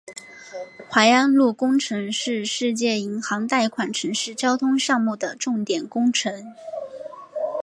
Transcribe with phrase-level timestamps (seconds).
[0.89, 6.51] 槐安路工程是世界银行贷款城市交通项目的重点工程。